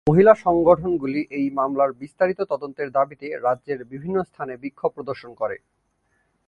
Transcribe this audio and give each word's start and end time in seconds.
মহিলা 0.07 0.33
সংগঠনগুলি 0.45 1.21
এই 1.31 1.47
মামলার 1.49 1.91
বিস্তারিত 1.93 2.39
তদন্তের 2.43 2.89
দাবিতে 2.91 3.27
রাজ্যের 3.37 3.79
বিভিন্ন 3.83 4.17
স্থানে 4.23 4.53
বিক্ষোভ 4.57 4.91
প্রদর্শন 4.95 5.31
করে। 5.33 5.57